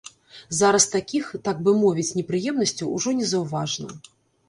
[0.59, 3.89] Зараз такіх, так бы мовіць, непрыемнасцяў ужо незаўважна.